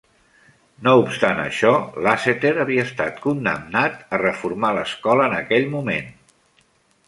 No 0.87 0.93
obstant 1.01 1.41
això, 1.43 1.73
Lasseter 2.07 2.53
havia 2.65 2.87
estat 2.89 3.21
condemnat 3.27 4.01
a 4.19 4.23
reformar 4.25 4.75
l'escola 4.81 5.29
en 5.31 5.39
aquell 5.45 5.73
moment. 5.79 6.13